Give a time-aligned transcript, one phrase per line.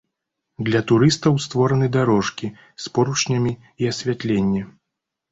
[0.67, 2.47] Для турыстаў створаны дарожкі
[2.85, 3.53] з поручнямі
[3.85, 4.63] і асвятленне.